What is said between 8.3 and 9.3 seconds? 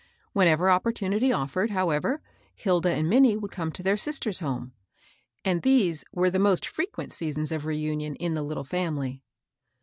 the little family.